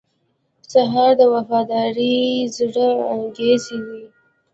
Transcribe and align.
سهار 0.71 1.11
د 1.19 1.21
وفادار 1.33 1.97
زړه 2.57 2.87
انګازې 3.13 3.77
دي. 3.87 4.03